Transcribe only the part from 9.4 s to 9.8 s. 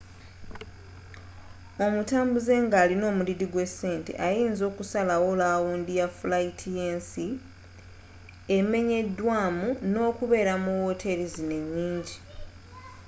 mu